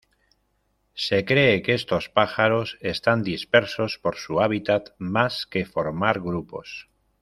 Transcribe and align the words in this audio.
Se 0.95 1.25
cree 1.25 1.61
que 1.61 1.75
estos 1.75 2.09
pájaros 2.09 2.79
están 2.81 3.21
dispersos 3.21 3.99
por 3.99 4.15
su 4.15 4.41
hábitat 4.41 4.95
más 4.97 5.45
que 5.45 5.63
formar 5.63 6.21
grupos. 6.21 6.89